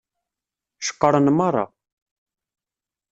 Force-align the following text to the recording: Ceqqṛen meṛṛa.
Ceqqṛen 0.85 1.27
meṛṛa. 1.37 1.65